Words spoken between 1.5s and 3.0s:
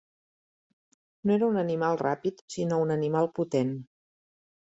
un animal ràpid, sinó un